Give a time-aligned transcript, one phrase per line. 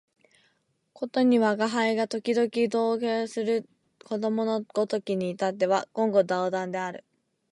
[0.93, 3.69] ことに吾輩が時々同衾する
[4.03, 7.05] 子供のごときに至っては言語道断である